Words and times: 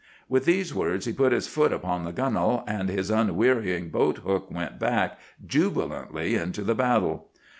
"With 0.27 0.45
these 0.45 0.73
words 0.73 1.05
he 1.05 1.13
put 1.13 1.31
his 1.31 1.47
foot 1.47 1.71
upon 1.71 2.05
the 2.05 2.11
gunwale, 2.11 2.63
and 2.65 2.89
his 2.89 3.11
unwearying 3.11 3.89
boat 3.89 4.17
hook 4.25 4.49
went 4.49 4.79
back 4.79 5.19
jubilantly 5.45 6.33
into 6.33 6.63
the 6.63 6.73
battle. 6.73 7.27